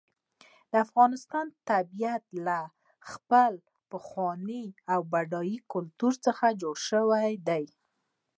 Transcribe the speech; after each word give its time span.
د 0.71 0.73
افغانستان 0.85 1.47
طبیعت 1.69 2.23
له 2.45 2.59
خپل 3.11 3.51
پخواني 3.91 4.63
او 4.93 4.99
بډایه 5.11 5.59
کلتور 5.73 6.13
څخه 6.25 6.45
جوړ 6.61 6.75
شوی 6.89 7.31
دی. 7.47 7.65